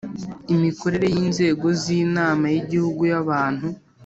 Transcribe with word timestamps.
imikorere 0.53 1.07
y 1.15 1.17
inzego 1.25 1.65
z 1.81 1.83
Inama 2.01 2.45
y 2.53 2.57
Igihugu 2.61 3.01
y 3.11 3.15
Abantu 3.21 3.67